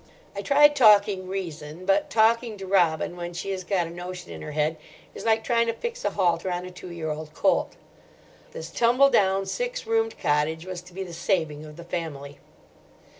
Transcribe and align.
I 0.35 0.41
tried 0.41 0.75
talking 0.75 1.27
reason, 1.27 1.85
but 1.85 2.09
talking 2.09 2.57
to 2.57 2.65
Robin 2.65 3.15
when 3.15 3.33
she 3.33 3.51
has 3.51 3.63
got 3.63 3.85
a 3.85 3.91
notion 3.91 4.31
in 4.31 4.41
her 4.41 4.53
head 4.53 4.77
is 5.13 5.25
like 5.25 5.43
trying 5.43 5.67
to 5.67 5.73
fix 5.73 6.03
a 6.03 6.09
halter 6.09 6.49
on 6.51 6.65
a 6.65 6.71
two 6.71 6.89
year 6.89 7.11
old 7.11 7.35
colt. 7.35 7.73
This 8.51 8.71
tumble 8.71 9.11
down, 9.11 9.45
six 9.45 9.85
roomed 9.85 10.17
cottage 10.17 10.65
was 10.65 10.81
to 10.81 10.93
be 10.93 11.03
the 11.03 11.13
saving 11.13 11.65
of 11.65 11.75
the 11.75 11.83
family. 11.83 12.39